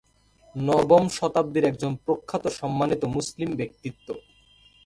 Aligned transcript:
নবম 0.55 1.03
শতাব্দীর 1.09 1.63
একজন 1.63 1.91
প্রখ্যাত 2.05 2.43
সম্মানিত 2.59 3.01
মুসলিম 3.05 3.49
ব্যক্তিত্ব। 3.55 4.07